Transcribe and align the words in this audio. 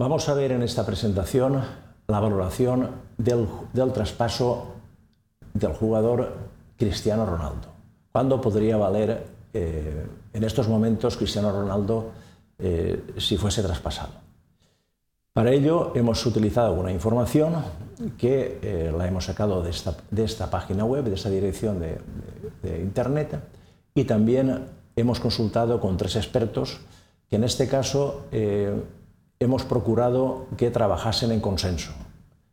Vamos 0.00 0.30
a 0.30 0.34
ver 0.34 0.52
en 0.52 0.62
esta 0.62 0.86
presentación 0.86 1.62
la 2.06 2.20
valoración 2.20 2.88
del, 3.18 3.46
traspaso 3.92 4.68
del 5.52 5.74
jugador 5.74 6.38
Cristiano 6.78 7.26
Ronaldo. 7.26 7.68
¿Cuándo 8.10 8.40
podría 8.40 8.78
valer 8.78 9.26
eh, 9.52 10.06
en 10.32 10.42
estos 10.42 10.68
momentos 10.68 11.18
Cristiano 11.18 11.52
Ronaldo 11.52 12.12
eh, 12.58 13.12
si 13.18 13.36
fuese 13.36 13.62
traspasado? 13.62 14.12
Para 15.34 15.52
ello 15.52 15.92
hemos 15.94 16.24
utilizado 16.24 16.72
una 16.72 16.92
información 16.92 17.56
que 18.16 18.58
eh, 18.62 18.94
la 18.96 19.06
hemos 19.06 19.26
sacado 19.26 19.62
de 19.62 19.68
esta, 20.24 20.50
página 20.50 20.86
web, 20.86 21.04
de 21.04 21.14
esta 21.14 21.28
dirección 21.28 21.78
de, 21.78 22.80
Internet, 22.80 23.38
y 23.94 24.04
también 24.04 24.64
hemos 24.96 25.20
consultado 25.20 25.78
con 25.78 25.98
tres 25.98 26.16
expertos 26.16 26.80
que 27.28 27.36
en 27.36 27.44
este 27.44 27.68
caso 27.68 28.24
hemos 29.42 29.64
procurado 29.64 30.46
que 30.58 30.70
trabajasen 30.70 31.32
en 31.32 31.40
consenso. 31.40 31.92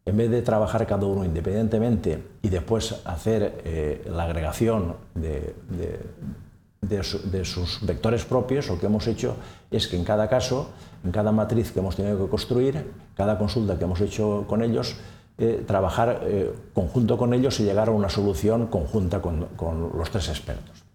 En 0.06 0.16
vez 0.16 0.32
de 0.32 0.42
trabajar 0.42 0.88
cada 0.88 1.06
uno 1.06 1.26
independientemente 1.26 2.24
y 2.42 2.48
después 2.48 3.02
hacer 3.04 3.62
eh, 3.66 4.08
la 4.10 4.24
agregación 4.24 4.96
de, 5.14 5.54
sus 7.44 7.86
vectores 7.86 8.24
propios, 8.24 8.70
lo 8.70 8.80
que 8.80 8.86
hemos 8.86 9.06
hecho 9.08 9.36
es 9.70 9.90
que 9.90 9.98
en 9.98 10.06
cada 10.06 10.30
caso, 10.30 10.70
en 11.04 11.12
cada 11.12 11.34
matriz 11.34 11.74
que 11.74 11.80
hemos 11.80 11.98
tenido 11.98 12.24
que 12.24 12.30
construir, 12.30 12.90
cada 13.16 13.38
consulta 13.38 13.78
que 13.78 13.84
hemos 13.84 14.00
hecho 14.00 14.46
con 14.48 14.64
ellos, 14.64 14.96
eh, 15.38 15.66
trabajar 15.68 16.22
eh, 16.24 16.54
conjunto 16.74 17.18
con 17.18 17.34
ellos 17.34 17.60
y 17.60 17.66
llegar 17.66 17.90
a 17.90 17.92
una 17.92 18.08
solución 18.08 18.68
conjunta 18.68 19.22
con, 19.22 19.50
los 19.94 20.10
tres 20.10 20.30
expertos. 20.30 20.87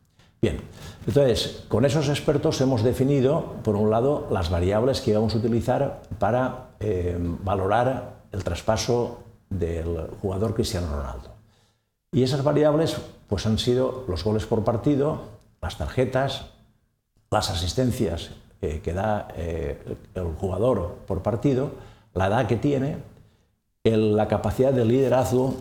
Bien, 0.43 0.61
entonces, 1.07 1.65
con 1.69 1.85
esos 1.85 2.09
expertos 2.09 2.61
hemos 2.61 2.83
definido, 2.83 3.55
por 3.63 3.77
un 3.77 3.91
lado, 3.91 4.27
las 4.29 4.51
variables 4.51 5.01
que 5.01 5.15
vamos 5.15 5.37
a 5.37 5.39
utilizar 5.39 6.03
para 6.19 6.71
eh, 6.81 7.17
valorar 7.17 8.25
el 8.33 8.43
traspaso 8.43 9.23
del 9.49 10.09
jugador 10.21 10.53
Cristiano 10.55 10.89
Ronaldo. 10.89 11.31
Y 12.11 12.25
esas 12.25 12.43
variables 12.43 12.97
pues, 13.29 13.47
han 13.47 13.57
sido 13.57 14.05
los 14.09 14.25
goles 14.25 14.45
por 14.45 14.65
partido, 14.65 15.21
las 15.61 15.79
tarjetas, 15.79 16.47
las 17.31 17.49
asistencias 17.49 18.31
eh, 18.63 18.81
que 18.83 18.93
da 18.93 19.29
eh, 19.37 19.79
el 20.17 20.25
jugador 20.41 20.97
por 21.07 21.23
partido, 21.23 21.71
la 22.15 22.27
edad 22.27 22.49
que 22.49 22.57
tiene, 22.57 22.97
la 23.85 24.27
capacidad 24.27 24.73
de 24.73 24.87
liderazgo 24.87 25.55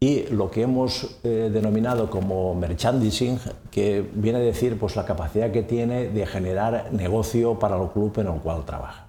y 0.00 0.26
lo 0.26 0.50
que 0.50 0.62
hemos 0.62 1.18
eh, 1.24 1.50
denominado 1.52 2.08
como 2.08 2.54
merchandising, 2.54 3.40
que 3.70 4.08
viene 4.14 4.38
a 4.38 4.42
decir 4.42 4.78
pues, 4.78 4.94
la 4.94 5.04
capacidad 5.04 5.50
que 5.50 5.62
tiene 5.62 6.08
de 6.08 6.26
generar 6.26 6.92
negocio 6.92 7.58
para 7.58 7.80
el 7.80 7.88
club 7.88 8.12
en 8.18 8.28
el 8.28 8.40
cual 8.40 8.64
trabaja. 8.64 9.06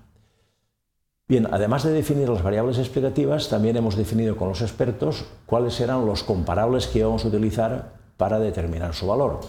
Bien, 1.28 1.48
además 1.52 1.84
de 1.84 1.92
definir 1.92 2.28
las 2.28 2.42
variables 2.42 2.80
explicativas, 2.80 3.50
también 3.50 3.78
hemos 3.78 3.96
definido 3.96 4.36
con 4.36 4.50
los 4.50 4.62
expertos 4.62 5.26
cuáles 5.46 5.80
eran 5.80 6.08
los 6.08 6.24
comparables 6.24 6.88
que 6.88 7.00
íbamos 7.00 7.24
a 7.24 7.28
utilizar 7.28 7.92
para 8.18 8.40
determinar 8.40 8.96
su 8.96 9.06
valor. 9.06 9.42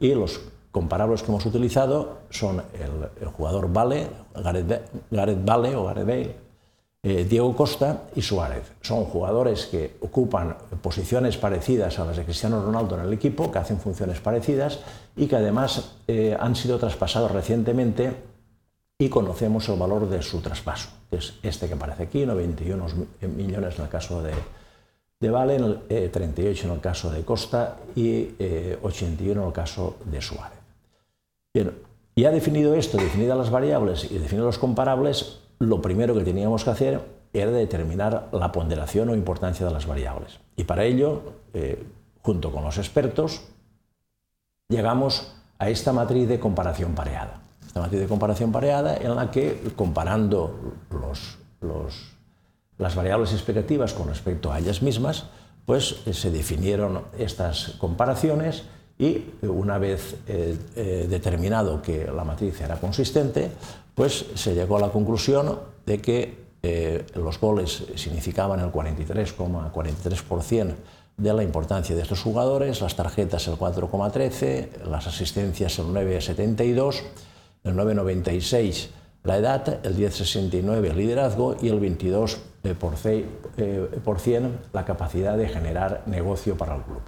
Y 0.00 0.12
los 0.14 0.40
comparables 0.72 1.22
que 1.22 1.28
hemos 1.28 1.46
utilizado 1.46 2.18
son 2.30 2.64
el, 3.20 3.28
jugador 3.28 3.72
Vale, 3.72 4.08
Gareth, 4.34 5.44
Vale 5.44 5.76
o 5.76 5.84
Gareth 5.84 6.06
Bale, 6.06 6.36
eh, 7.02 7.24
Diego 7.24 7.56
Costa 7.56 8.02
y 8.14 8.22
Suárez. 8.22 8.72
Son 8.82 9.04
jugadores 9.04 9.66
que 9.66 9.96
ocupan 10.00 10.56
posiciones 10.82 11.38
parecidas 11.38 11.98
a 11.98 12.04
las 12.04 12.16
de 12.16 12.24
Cristiano 12.24 12.62
Ronaldo 12.62 12.98
en 12.98 13.06
el 13.06 13.12
equipo, 13.12 13.50
que 13.50 13.58
hacen 13.58 13.78
funciones 13.78 14.20
parecidas 14.20 14.80
y 15.16 15.26
que 15.26 15.36
además 15.36 15.96
eh, 16.06 16.36
han 16.38 16.54
sido 16.54 16.78
traspasados 16.78 17.30
recientemente 17.30 18.12
y 18.98 19.08
conocemos 19.08 19.66
el 19.70 19.78
valor 19.78 20.10
de 20.10 20.20
su 20.20 20.40
traspaso, 20.40 20.90
que 21.08 21.16
es 21.16 21.34
este 21.42 21.68
que 21.68 21.74
aparece 21.74 22.02
aquí, 22.02 22.26
91 22.26 22.86
millones 23.34 23.78
en 23.78 23.84
el 23.84 23.90
caso 23.90 24.22
de, 24.22 24.34
de 25.18 25.30
Vale, 25.30 25.58
38 26.10 26.44
eh, 26.44 26.68
en 26.68 26.74
el 26.74 26.80
caso 26.80 27.10
de 27.10 27.24
Costa 27.24 27.78
y 27.96 28.34
81 28.82 29.40
eh, 29.40 29.42
en 29.42 29.46
el 29.46 29.52
caso 29.54 29.96
de 30.04 30.20
Suárez. 30.20 30.58
Bien, 31.54 31.72
ya 32.14 32.30
definido 32.30 32.74
esto, 32.74 32.98
definidas 32.98 33.38
las 33.38 33.50
variables 33.50 34.04
y 34.04 34.18
definidos 34.18 34.46
los 34.46 34.58
comparables, 34.58 35.40
lo 35.60 35.82
primero 35.82 36.14
que 36.14 36.24
teníamos 36.24 36.64
que 36.64 36.70
hacer 36.70 37.00
era 37.32 37.50
determinar 37.50 38.28
la 38.32 38.50
ponderación 38.50 39.10
o 39.10 39.14
importancia 39.14 39.64
de 39.64 39.72
las 39.72 39.86
variables. 39.86 40.40
Y 40.56 40.64
para 40.64 40.84
ello, 40.84 41.34
eh, 41.54 41.86
junto 42.22 42.50
con 42.50 42.64
los 42.64 42.78
expertos, 42.78 43.42
llegamos 44.68 45.36
a 45.58 45.68
esta 45.68 45.92
matriz 45.92 46.28
de 46.28 46.40
comparación 46.40 46.94
pareada. 46.94 47.42
Esta 47.64 47.80
matriz 47.80 48.00
de 48.00 48.08
comparación 48.08 48.50
pareada 48.50 48.96
en 48.96 49.14
la 49.14 49.30
que, 49.30 49.70
comparando 49.76 50.74
las 52.78 52.94
variables 52.96 53.32
expectativas 53.32 53.92
con 53.92 54.08
respecto 54.08 54.50
a 54.50 54.58
ellas 54.58 54.82
mismas, 54.82 55.26
pues 55.66 56.02
eh, 56.06 56.14
se 56.14 56.30
definieron 56.30 57.02
estas 57.16 57.76
comparaciones 57.78 58.64
y 59.00 59.32
una 59.42 59.78
vez 59.78 60.14
eh, 60.28 60.56
eh, 60.76 61.06
determinado 61.08 61.82
que 61.82 62.06
la 62.06 62.22
matriz 62.22 62.60
era 62.60 62.76
consistente, 62.76 63.50
pues 63.94 64.26
se 64.34 64.54
llegó 64.54 64.76
a 64.76 64.80
la 64.80 64.90
conclusión 64.90 65.58
de 65.86 66.00
que 66.00 66.38
los 67.14 67.40
goles 67.40 67.84
significaban 67.94 68.60
el 68.60 68.70
43,43% 68.70 70.74
de 71.16 71.32
la 71.32 71.42
importancia 71.42 71.96
de 71.96 72.02
estos 72.02 72.20
jugadores, 72.20 72.82
las 72.82 72.96
tarjetas 72.96 73.48
el 73.48 73.54
4,13, 73.54 74.84
las 74.84 75.06
asistencias 75.06 75.78
el 75.78 75.86
9,72, 75.86 77.00
el 77.64 77.74
9,96 77.74 78.90
la 79.22 79.36
edad, 79.36 79.80
el 79.84 79.96
10,69 79.96 80.90
el 80.90 80.96
liderazgo 80.96 81.56
y 81.60 81.68
el 81.68 81.80
22% 81.80 82.38
eh, 82.62 83.26
eh, 83.56 84.00
por 84.02 84.18
cien 84.18 84.58
la 84.72 84.84
capacidad 84.84 85.36
de 85.36 85.48
generar 85.48 86.02
negocio 86.06 86.56
para 86.56 86.76
el 86.76 86.82
club. 86.82 87.02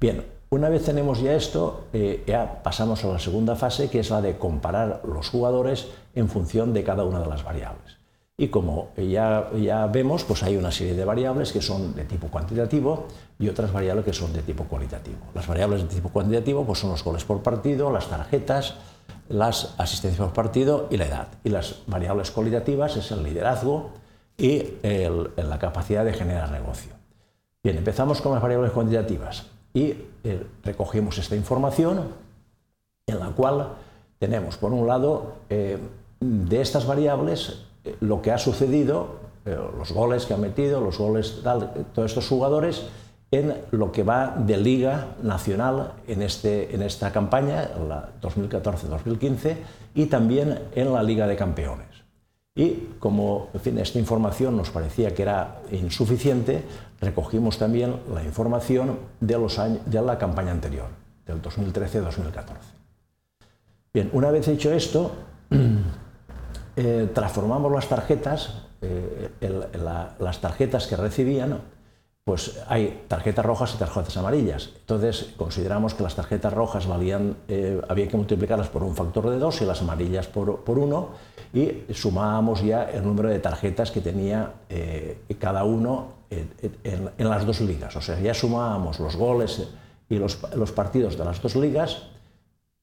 Bien, 0.00 0.24
una 0.50 0.68
vez 0.68 0.84
tenemos 0.84 1.20
ya 1.20 1.34
esto, 1.34 1.88
eh, 1.92 2.22
ya 2.26 2.62
pasamos 2.62 3.04
a 3.04 3.08
la 3.08 3.18
segunda 3.18 3.56
fase, 3.56 3.90
que 3.90 3.98
es 3.98 4.10
la 4.10 4.22
de 4.22 4.38
comparar 4.38 5.02
los 5.04 5.28
jugadores 5.28 5.88
en 6.14 6.28
función 6.28 6.72
de 6.72 6.84
cada 6.84 7.04
una 7.04 7.20
de 7.20 7.26
las 7.26 7.42
variables. 7.42 7.98
Y 8.36 8.48
como 8.48 8.90
ya, 8.96 9.50
ya 9.60 9.88
vemos, 9.88 10.22
pues 10.22 10.44
hay 10.44 10.56
una 10.56 10.70
serie 10.70 10.94
de 10.94 11.04
variables 11.04 11.52
que 11.52 11.60
son 11.60 11.96
de 11.96 12.04
tipo 12.04 12.28
cuantitativo 12.28 13.08
y 13.40 13.48
otras 13.48 13.72
variables 13.72 14.04
que 14.04 14.12
son 14.12 14.32
de 14.32 14.42
tipo 14.42 14.64
cualitativo. 14.64 15.18
Las 15.34 15.48
variables 15.48 15.82
de 15.82 15.88
tipo 15.88 16.10
cuantitativo 16.10 16.64
pues 16.64 16.78
son 16.78 16.90
los 16.90 17.02
goles 17.02 17.24
por 17.24 17.42
partido, 17.42 17.90
las 17.90 18.06
tarjetas, 18.06 18.76
las 19.28 19.74
asistencias 19.76 20.24
por 20.24 20.34
partido 20.34 20.86
y 20.88 20.98
la 20.98 21.06
edad. 21.06 21.28
Y 21.42 21.48
las 21.48 21.80
variables 21.88 22.30
cualitativas 22.30 22.96
es 22.96 23.10
el 23.10 23.24
liderazgo 23.24 23.90
y 24.36 24.62
la 24.84 25.58
capacidad 25.58 26.04
de 26.04 26.12
generar 26.12 26.52
negocio. 26.52 26.92
Bien, 27.64 27.76
empezamos 27.76 28.22
con 28.22 28.32
las 28.34 28.40
variables 28.40 28.70
cuantitativas 28.70 29.46
y 29.74 29.94
eh, 30.24 30.46
recogimos 30.62 31.18
esta 31.18 31.36
información 31.36 32.04
en 33.06 33.18
la 33.18 33.28
cual 33.28 33.74
tenemos, 34.18 34.56
por 34.56 34.72
un 34.72 34.86
lado, 34.86 35.36
eh, 35.48 35.78
de 36.20 36.60
estas 36.60 36.86
variables 36.86 37.64
eh, 37.84 37.96
lo 38.00 38.20
que 38.22 38.32
ha 38.32 38.38
sucedido, 38.38 39.28
los 39.78 39.92
goles 39.92 40.26
que 40.26 40.34
han 40.34 40.42
metido, 40.42 40.78
los 40.82 40.98
goles, 40.98 41.40
todos 41.94 42.10
estos 42.10 42.28
jugadores, 42.28 42.84
en 43.30 43.54
lo 43.70 43.92
que 43.92 44.02
va 44.02 44.34
de 44.36 44.58
Liga 44.58 45.16
Nacional 45.22 45.92
en, 46.06 46.20
este, 46.20 46.74
en 46.74 46.82
esta 46.82 47.12
campaña, 47.12 47.70
la 47.88 48.10
2014-2015, 48.20 49.56
y 49.94 50.06
también 50.06 50.58
en 50.74 50.92
la 50.92 51.02
Liga 51.02 51.26
de 51.26 51.36
Campeones. 51.36 51.86
Y 52.54 52.88
como 52.98 53.48
en 53.54 53.60
fin, 53.60 53.78
esta 53.78 53.98
información 53.98 54.56
nos 54.56 54.70
parecía 54.70 55.14
que 55.14 55.22
era 55.22 55.60
insuficiente, 55.70 56.64
recogimos 57.00 57.58
también 57.58 57.96
la 58.12 58.22
información 58.24 58.98
de, 59.20 59.38
los 59.38 59.58
años, 59.58 59.80
de 59.86 60.02
la 60.02 60.18
campaña 60.18 60.50
anterior, 60.50 60.86
del 61.26 61.40
2013-2014. 61.42 62.78
Bien, 63.92 64.10
una 64.12 64.30
vez 64.30 64.48
hecho 64.48 64.72
esto, 64.72 65.12
eh, 66.76 67.08
transformamos 67.14 67.72
las 67.72 67.88
tarjetas, 67.88 68.62
eh, 68.82 69.30
las 70.18 70.40
tarjetas 70.40 70.86
que 70.86 70.96
recibían 70.96 71.60
pues 72.24 72.62
hay 72.68 73.04
tarjetas 73.08 73.42
rojas 73.42 73.74
y 73.74 73.78
tarjetas 73.78 74.14
amarillas. 74.18 74.68
Entonces 74.80 75.32
consideramos 75.38 75.94
que 75.94 76.02
las 76.02 76.14
tarjetas 76.14 76.52
rojas 76.52 76.86
valían, 76.86 77.38
eh, 77.48 77.80
había 77.88 78.06
que 78.06 78.18
multiplicarlas 78.18 78.68
por 78.68 78.82
un 78.82 78.94
factor 78.94 79.30
de 79.30 79.38
dos 79.38 79.62
y 79.62 79.64
las 79.64 79.80
amarillas 79.80 80.26
por, 80.26 80.60
uno 80.66 81.08
y 81.54 81.84
sumábamos 81.94 82.62
ya 82.62 82.84
el 82.84 83.02
número 83.02 83.30
de 83.30 83.38
tarjetas 83.38 83.90
que 83.90 84.02
tenía 84.02 84.52
cada 85.40 85.64
uno 85.64 86.17
en, 86.30 87.28
las 87.28 87.46
dos 87.46 87.60
ligas. 87.60 87.96
O 87.96 88.00
sea, 88.00 88.18
ya 88.20 88.34
sumábamos 88.34 89.00
los 89.00 89.16
goles 89.16 89.68
y 90.08 90.16
los, 90.16 90.36
partidos 90.74 91.16
de 91.16 91.24
las 91.24 91.40
dos 91.40 91.56
ligas 91.56 92.02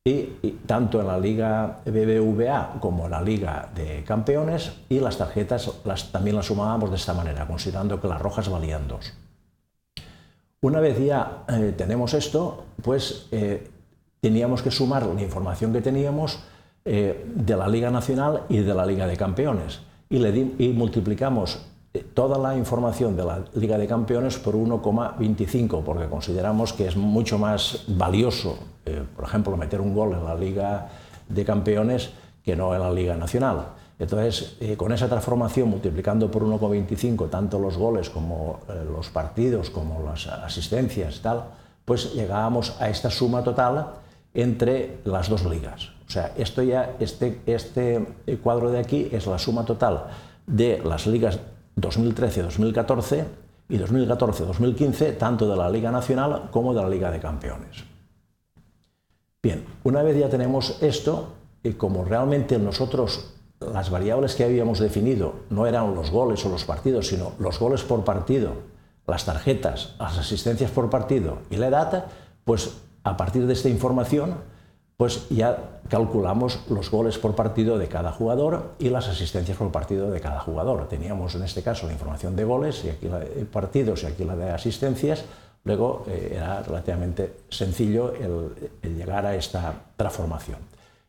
y, 0.03 0.23
tanto 0.65 0.99
en 1.01 1.07
la 1.07 1.19
liga 1.19 1.81
BBVA 1.85 2.77
como 2.79 3.05
en 3.05 3.11
la 3.11 3.21
liga 3.21 3.69
de 3.73 4.03
campeones 4.03 4.71
y 4.89 4.99
las 4.99 5.17
tarjetas 5.17 5.71
también 6.11 6.35
las 6.35 6.45
sumábamos 6.45 6.89
de 6.89 6.97
esta 6.97 7.13
manera, 7.13 7.47
considerando 7.47 7.99
que 7.99 8.07
las 8.07 8.21
rojas 8.21 8.49
valían 8.49 8.87
dos. 8.87 9.13
Una 10.61 10.79
vez 10.79 10.99
ya 10.99 11.43
eh, 11.47 11.73
tenemos 11.77 12.13
esto, 12.13 12.65
pues 12.81 13.27
eh, 13.31 13.69
teníamos 14.19 14.63
que 14.63 14.71
sumar 14.71 15.05
la 15.05 15.21
información 15.21 15.71
que 15.71 15.81
teníamos 15.81 16.39
eh, 16.83 17.23
de 17.35 17.55
la 17.55 17.67
Liga 17.67 17.91
Nacional 17.91 18.43
y 18.49 18.57
de 18.59 18.73
la 18.73 18.85
Liga 18.85 19.05
de 19.05 19.17
Campeones. 19.17 19.81
y, 20.09 20.69
multiplicamos 20.69 21.59
toda 22.03 22.37
la 22.37 22.57
información 22.57 23.15
de 23.15 23.23
la 23.23 23.43
Liga 23.53 23.77
de 23.77 23.87
Campeones 23.87 24.37
por 24.37 24.55
1,25, 24.55 25.83
porque 25.83 26.07
consideramos 26.07 26.73
que 26.73 26.87
es 26.87 26.95
mucho 26.95 27.37
más 27.37 27.83
valioso, 27.87 28.57
eh, 28.85 29.03
por 29.15 29.25
ejemplo, 29.25 29.55
meter 29.57 29.81
un 29.81 29.93
gol 29.93 30.13
en 30.13 30.23
la 30.23 30.35
Liga 30.35 30.89
de 31.27 31.45
Campeones 31.45 32.11
que 32.43 32.55
no 32.55 32.73
en 32.73 32.81
la 32.81 32.91
Liga 32.91 33.15
Nacional. 33.15 33.67
Entonces, 33.97 34.57
eh, 34.59 34.75
con 34.75 34.91
esa 34.91 35.07
transformación, 35.07 35.69
multiplicando 35.69 36.29
por 36.29 36.43
1,25 36.43 37.29
tanto 37.29 37.59
los 37.59 37.77
goles 37.77 38.09
como 38.09 38.59
los 38.91 39.09
partidos, 39.09 39.69
como 39.69 40.03
las 40.03 40.27
asistencias, 40.27 41.21
tal, 41.21 41.45
pues 41.85 42.13
llegábamos 42.13 42.75
a 42.81 42.89
esta 42.89 43.09
suma 43.09 43.43
total 43.43 43.87
entre 44.33 44.99
las 45.05 45.29
dos 45.29 45.45
ligas. 45.45 45.91
O 46.07 46.11
sea, 46.11 46.33
esto 46.37 46.61
ya, 46.61 46.95
este, 46.99 47.41
este 47.45 48.05
cuadro 48.43 48.69
de 48.69 48.79
aquí 48.79 49.07
es 49.11 49.25
la 49.27 49.39
suma 49.39 49.65
total 49.65 50.03
de 50.45 50.81
las 50.83 51.07
ligas 51.07 51.39
2013-2014 51.77 53.25
y 53.69 53.77
2014-2015, 53.77 55.17
tanto 55.17 55.49
de 55.49 55.55
la 55.55 55.69
Liga 55.69 55.91
Nacional 55.91 56.49
como 56.51 56.73
de 56.73 56.81
la 56.81 56.89
Liga 56.89 57.11
de 57.11 57.19
Campeones. 57.19 57.83
Bien, 59.41 59.65
una 59.83 60.01
vez 60.01 60.17
ya 60.17 60.29
tenemos 60.29 60.81
esto, 60.81 61.33
y 61.63 61.73
como 61.73 62.03
realmente 62.03 62.57
nosotros 62.57 63.33
las 63.59 63.89
variables 63.89 64.35
que 64.35 64.43
habíamos 64.43 64.79
definido 64.79 65.33
no 65.49 65.65
eran 65.65 65.95
los 65.95 66.11
goles 66.11 66.45
o 66.45 66.49
los 66.49 66.65
partidos, 66.65 67.07
sino 67.07 67.33
los 67.39 67.59
goles 67.59 67.83
por 67.83 68.03
partido, 68.03 68.53
las 69.07 69.25
tarjetas, 69.25 69.95
las 69.99 70.17
asistencias 70.17 70.71
por 70.71 70.89
partido 70.89 71.39
y 71.49 71.57
la 71.57 71.67
edad, 71.67 72.05
pues 72.43 72.77
a 73.03 73.17
partir 73.17 73.47
de 73.47 73.53
esta 73.53 73.69
información 73.69 74.35
pues 74.97 75.27
ya 75.29 75.81
calculamos 75.89 76.59
los 76.69 76.89
goles 76.89 77.17
por 77.17 77.35
partido 77.35 77.77
de 77.77 77.87
cada 77.87 78.11
jugador 78.11 78.71
y 78.79 78.89
las 78.89 79.07
asistencias 79.07 79.57
por 79.57 79.71
partido 79.71 80.09
de 80.09 80.21
cada 80.21 80.39
jugador. 80.39 80.87
Teníamos 80.87 81.35
en 81.35 81.43
este 81.43 81.61
caso 81.61 81.85
la 81.85 81.93
información 81.93 82.35
de 82.35 82.45
goles 82.45 82.83
y 82.85 82.89
aquí 82.89 83.07
la 83.07 83.19
de 83.19 83.45
partidos 83.45 84.03
y 84.03 84.05
aquí 84.05 84.23
la 84.23 84.35
de 84.35 84.51
asistencias. 84.51 85.25
Luego 85.65 86.05
eh, 86.07 86.33
era 86.35 86.61
relativamente 86.61 87.33
sencillo 87.49 88.13
el, 88.13 88.95
llegar 88.95 89.25
a 89.25 89.35
esta 89.35 89.73
transformación. 89.97 90.59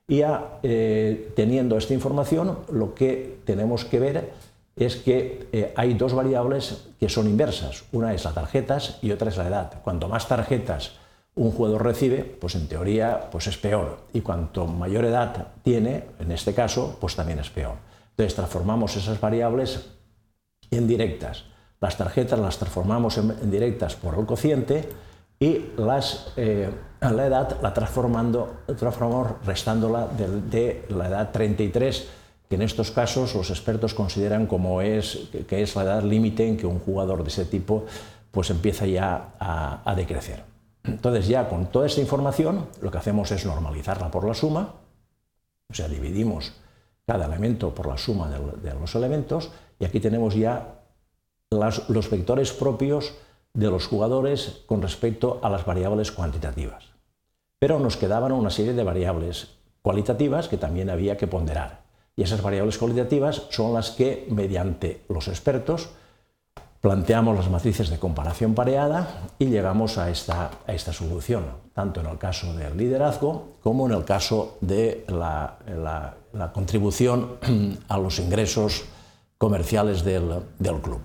Y 0.09 0.19
ya 0.19 0.59
eh, 0.63 1.33
teniendo 1.37 1.77
esta 1.77 1.95
información, 1.95 2.59
lo 2.73 2.95
que 2.95 3.39
tenemos 3.45 3.85
que 3.85 4.01
ver 4.01 4.33
es 4.75 4.97
que 4.97 5.49
eh, 5.53 5.73
hay 5.77 5.95
dos 5.95 6.13
variables 6.13 6.89
que 6.99 7.09
son 7.09 7.29
inversas. 7.29 7.85
Una 7.93 8.15
es 8.15 8.25
las 8.25 8.35
tarjetas 8.35 8.99
y 9.01 9.13
otra 9.13 9.31
es 9.31 9.37
la 9.37 9.49
edad. 9.49 9.83
Cuanto 9.83 10.09
más 10.09 10.27
tarjetas 10.29 10.93
un 11.37 11.53
jugador 11.53 11.85
recibe, 11.85 12.25
pues 12.25 12.55
en 12.55 12.67
teoría 12.67 13.29
pues 13.31 13.47
es 13.47 13.57
peor. 13.59 13.99
Y 14.13 14.23
cuanto 14.23 14.67
mayor 14.67 15.05
edad 15.05 15.49
tiene, 15.63 16.07
en 16.19 16.33
este 16.33 16.55
caso, 16.55 16.97
pues 17.01 17.15
también 17.15 17.39
es 17.39 17.51
peor. 17.51 17.75
Entonces 18.11 18.35
transformamos 18.35 18.97
esas 18.97 19.21
variables 19.21 19.87
en 20.71 20.89
directas. 20.89 21.45
Las 21.81 21.99
tarjetas 21.99 22.39
las 22.39 22.57
transformamos 22.59 23.19
en, 23.19 23.51
directas 23.51 23.95
por 23.97 24.19
el 24.19 24.25
cociente 24.25 24.89
y 25.39 25.67
las, 25.77 26.33
eh, 26.39 26.71
la 27.01 27.27
edad 27.27 27.61
la 27.61 27.75
transformando, 27.75 28.63
transformamos 28.79 29.33
restándola 29.45 30.07
de, 30.07 30.41
de, 30.41 30.87
la 30.89 31.09
edad 31.09 31.33
33, 31.33 32.09
que 32.49 32.55
en 32.55 32.63
estos 32.63 32.91
casos 32.91 33.35
los 33.35 33.51
expertos 33.51 33.93
consideran 33.93 34.47
como 34.47 34.81
es, 34.81 35.29
que 35.47 35.61
es 35.61 35.77
la 35.77 35.83
edad 35.83 36.03
límite 36.03 36.49
en 36.49 36.57
que 36.57 36.67
un 36.67 36.79
jugador 36.79 37.23
de 37.23 37.29
ese 37.29 37.45
tipo 37.45 37.85
pues 38.31 38.49
empieza 38.49 38.87
ya 38.87 39.35
a, 39.39 39.83
a 39.85 39.95
decrecer. 39.95 40.56
Entonces 40.87 41.29
ya 41.29 41.49
con 41.49 41.67
toda 41.67 41.87
esta 41.87 42.01
información 42.01 42.69
lo 42.81 42.91
que 42.91 42.99
hacemos 42.99 43.31
es 43.33 43.45
normalizarla 43.45 44.11
por 44.11 44.27
la 44.27 44.35
suma, 44.35 44.75
o 45.69 45.75
sea, 45.75 45.89
dividimos 45.89 46.53
cada 47.07 47.27
elemento 47.27 47.75
por 47.75 47.87
la 47.87 47.99
suma 47.99 48.31
de, 48.31 48.75
los 48.75 48.95
elementos 48.95 49.51
y 49.79 49.85
aquí 49.85 50.01
tenemos 50.01 50.35
ya 50.35 50.81
los 51.51 52.11
vectores 52.11 52.53
propios 52.53 53.15
de 53.55 53.71
los 53.71 53.87
jugadores 53.87 54.63
con 54.67 54.83
respecto 54.83 55.41
a 55.43 55.49
las 55.49 55.65
variables 55.65 56.13
cuantitativas. 56.13 56.85
Pero 57.59 57.79
nos 57.79 57.97
quedaban 57.97 58.33
una 58.33 58.51
serie 58.51 58.75
de 58.75 58.85
variables 58.85 59.57
cualitativas 59.83 60.49
que 60.49 60.59
también 60.59 60.91
había 60.91 61.17
que 61.17 61.27
ponderar. 61.27 61.85
Y 62.17 62.23
esas 62.23 62.43
variables 62.43 62.77
cualitativas 62.77 63.47
son 63.51 63.73
las 63.73 63.91
que, 63.91 64.27
mediante 64.31 65.05
los 65.09 65.29
expertos, 65.29 65.91
planteamos 66.81 67.37
las 67.37 67.51
matrices 67.51 67.91
de 67.91 67.99
comparación 67.99 68.55
pareada 68.55 69.09
y 69.39 69.47
llegamos 69.47 69.99
a 69.99 70.11
esta, 70.11 70.51
a 70.67 70.73
esta 70.73 70.93
solución, 70.93 71.45
tanto 71.75 72.01
en 72.01 72.07
el 72.07 72.19
caso 72.19 72.55
del 72.55 72.77
liderazgo 72.77 73.57
como 73.63 73.87
en 73.87 73.93
el 73.93 74.05
caso 74.05 74.59
de 74.61 75.05
la, 75.09 76.15
contribución 76.53 77.39
a 77.89 77.99
los 77.99 78.19
ingresos 78.19 78.85
comerciales 79.39 80.05
del, 80.05 80.41
del 80.59 80.81
club. 80.81 81.01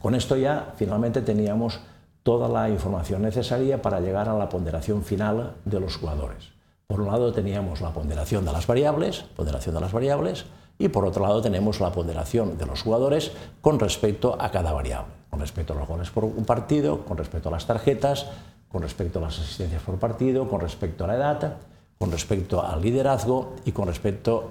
Con 0.00 0.14
esto 0.14 0.36
ya 0.36 0.74
finalmente 0.76 1.22
teníamos 1.22 1.80
toda 2.22 2.48
la 2.48 2.68
información 2.68 3.22
necesaria 3.22 3.82
para 3.82 4.00
llegar 4.00 4.28
a 4.28 4.34
la 4.34 4.48
ponderación 4.48 5.02
final 5.02 5.54
de 5.64 5.80
los 5.80 5.96
jugadores. 5.96 6.52
Por 6.86 7.00
un 7.00 7.06
lado 7.08 7.32
teníamos 7.32 7.80
la 7.80 7.90
ponderación 7.92 8.44
de 8.44 8.52
las 8.52 8.66
variables, 8.66 9.24
ponderación 9.34 9.74
de 9.74 9.80
las 9.80 9.92
variables, 9.92 10.44
y 10.78 10.88
por 10.88 11.04
otro 11.04 11.22
lado 11.22 11.40
tenemos 11.40 11.80
la 11.80 11.92
ponderación 11.92 12.58
de 12.58 12.66
los 12.66 12.82
jugadores 12.82 13.32
con 13.60 13.78
respecto 13.78 14.36
a 14.40 14.50
cada 14.50 14.72
variable, 14.72 15.12
con 15.30 15.40
respecto 15.40 15.72
a 15.72 15.76
los 15.76 15.88
goles 15.88 16.10
por 16.10 16.30
partido, 16.44 17.04
con 17.04 17.16
respecto 17.16 17.48
a 17.48 17.52
las 17.52 17.66
tarjetas, 17.66 18.26
con 18.68 18.82
respecto 18.82 19.18
a 19.18 19.22
las 19.22 19.38
asistencias 19.38 19.82
por 19.82 19.98
partido, 19.98 20.48
con 20.48 20.60
respecto 20.60 21.04
a 21.04 21.06
la 21.06 21.16
edad, 21.16 21.56
con 21.98 22.10
respecto 22.10 22.64
al 22.64 22.80
liderazgo 22.80 23.54
y 23.64 23.72
con 23.72 23.86
respecto 23.86 24.50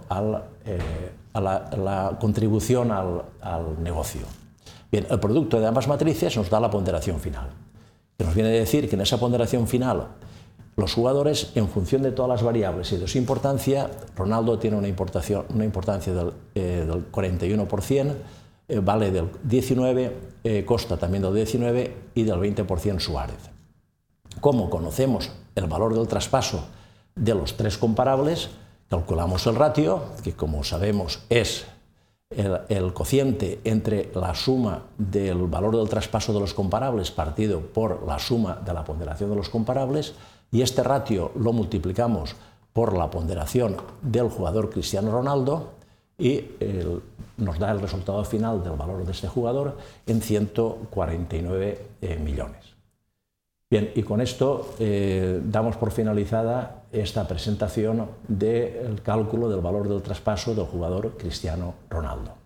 eh, 0.65 0.79
a 1.33 1.41
la, 1.41 2.17
contribución 2.19 2.91
al, 2.91 3.23
al, 3.41 3.83
negocio. 3.83 4.21
Bien, 4.91 5.07
el 5.09 5.19
producto 5.19 5.59
de 5.59 5.67
ambas 5.67 5.87
matrices 5.87 6.37
nos 6.37 6.49
da 6.49 6.59
la 6.59 6.69
ponderación 6.69 7.19
final, 7.19 7.49
que 8.17 8.23
nos 8.23 8.35
viene 8.35 8.49
a 8.49 8.53
decir 8.53 8.87
que 8.87 8.95
en 8.95 9.01
esa 9.01 9.17
ponderación 9.17 9.67
final 9.67 10.07
los 10.81 10.93
jugadores, 10.93 11.51
en 11.55 11.69
función 11.69 12.01
de 12.01 12.11
todas 12.11 12.29
las 12.29 12.43
variables 12.43 12.91
y 12.91 12.97
de 12.97 13.07
su 13.07 13.17
importancia, 13.17 13.89
Ronaldo 14.15 14.59
tiene 14.59 14.77
una, 14.77 14.87
una 15.49 15.65
importancia 15.65 16.13
del, 16.13 16.33
41%, 17.11 18.11
eh, 18.11 18.15
eh, 18.67 18.79
vale 18.79 19.11
del 19.11 19.31
19%, 19.47 20.11
eh, 20.43 20.65
Costa 20.65 20.97
también 20.97 21.23
del 21.23 21.33
19% 21.33 21.91
y 22.15 22.23
del 22.23 22.39
20% 22.39 22.99
Suárez. 22.99 23.49
Como 24.39 24.69
conocemos 24.69 25.31
el 25.55 25.67
valor 25.67 25.93
del 25.93 26.07
traspaso 26.07 26.65
de 27.15 27.35
los 27.35 27.55
tres 27.55 27.77
comparables, 27.77 28.49
calculamos 28.89 29.45
el 29.47 29.55
ratio, 29.55 30.03
que 30.23 30.33
como 30.33 30.63
sabemos 30.63 31.23
es 31.29 31.65
el, 32.31 32.93
cociente 32.93 33.59
entre 33.63 34.11
la 34.15 34.33
suma 34.33 34.83
del 34.97 35.47
valor 35.47 35.77
del 35.77 35.89
traspaso 35.89 36.33
de 36.33 36.39
los 36.39 36.53
comparables 36.53 37.11
partido 37.11 37.59
por 37.59 38.05
la 38.07 38.19
suma 38.19 38.61
de 38.65 38.73
la 38.73 38.83
ponderación 38.83 39.29
de 39.29 39.35
los 39.35 39.49
comparables, 39.49 40.13
y 40.51 40.61
este 40.61 40.83
ratio 40.83 41.31
lo 41.35 41.53
multiplicamos 41.53 42.35
por 42.73 42.95
la 42.97 43.09
ponderación 43.09 43.77
del 44.01 44.29
jugador 44.29 44.69
Cristiano 44.69 45.11
Ronaldo 45.11 45.71
y 46.17 46.45
nos 47.37 47.57
da 47.57 47.71
el 47.71 47.81
resultado 47.81 48.23
final 48.23 48.63
del 48.63 48.73
valor 48.73 49.05
de 49.05 49.11
este 49.11 49.27
jugador 49.27 49.77
en 50.05 50.21
149 50.21 51.85
eh, 52.01 52.17
millones. 52.17 52.71
Bien, 53.69 53.91
y 53.95 54.03
con 54.03 54.19
esto 54.19 54.75
eh, 54.79 55.41
damos 55.45 55.77
por 55.77 55.91
finalizada 55.91 56.83
esta 56.91 57.27
presentación 57.27 58.05
del 58.27 59.01
cálculo 59.01 59.49
del 59.49 59.61
valor 59.61 59.87
del 59.87 60.01
traspaso 60.01 60.53
del 60.53 60.65
jugador 60.65 61.17
Cristiano 61.17 61.75
Ronaldo. 61.89 62.40